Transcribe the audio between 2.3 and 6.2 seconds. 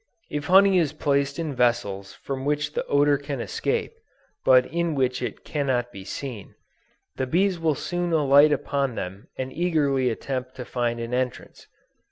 which the odor can escape, but in which it cannot be